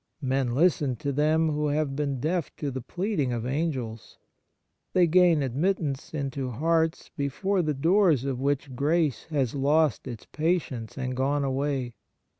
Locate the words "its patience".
10.07-10.97